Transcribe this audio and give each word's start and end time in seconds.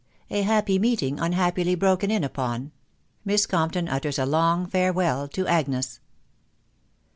A 0.31 0.41
HA 0.41 0.61
PPT 0.61 0.79
MEETING 0.79 1.19
UNHAPPILY 1.19 1.75
BROKEN 1.75 2.09
IV 2.09 2.23
UPON. 2.23 2.71
MISS 3.23 3.45
COMPTON 3.45 3.87
UTTERS 3.87 4.17
A 4.17 4.25
LONG 4.25 4.65
FAREWELL 4.65 5.27
TO 5.27 5.45
AGNES. 5.45 5.99